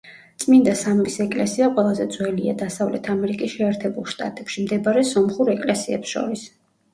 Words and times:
წმინდა 0.43 0.71
სამების 0.77 1.17
ეკლესია 1.25 1.67
ყველაზე 1.75 2.07
ძველია 2.15 2.55
დასავლეთ 2.61 3.11
ამერიკის 3.17 3.53
შეერთებულ 3.59 4.09
შტატებში 4.15 4.65
მდებარე 4.65 5.05
სომხურ 5.13 5.53
ეკლესიებს 5.55 6.17
შორის. 6.17 6.49